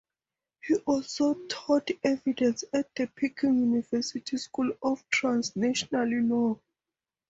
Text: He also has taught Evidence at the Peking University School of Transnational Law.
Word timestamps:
He 0.63 0.77
also 0.77 1.35
has 1.35 1.43
taught 1.47 1.91
Evidence 2.03 2.63
at 2.73 2.89
the 2.95 3.05
Peking 3.05 3.59
University 3.59 4.35
School 4.37 4.71
of 4.81 5.07
Transnational 5.11 6.09
Law. 6.23 6.59